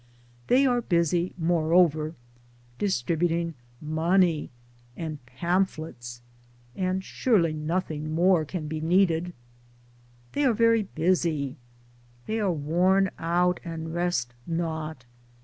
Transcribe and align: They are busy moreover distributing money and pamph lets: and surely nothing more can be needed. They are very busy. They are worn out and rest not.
They 0.47 0.65
are 0.65 0.81
busy 0.81 1.31
moreover 1.37 2.15
distributing 2.79 3.53
money 3.79 4.49
and 4.97 5.23
pamph 5.27 5.77
lets: 5.77 6.21
and 6.75 7.03
surely 7.03 7.53
nothing 7.53 8.11
more 8.11 8.43
can 8.43 8.67
be 8.67 8.81
needed. 8.81 9.31
They 10.31 10.43
are 10.43 10.55
very 10.55 10.81
busy. 10.81 11.57
They 12.25 12.39
are 12.39 12.51
worn 12.51 13.11
out 13.19 13.59
and 13.63 13.93
rest 13.93 14.33
not. 14.47 15.05